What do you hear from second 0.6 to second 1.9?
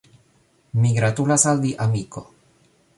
Mi gratulas al vi,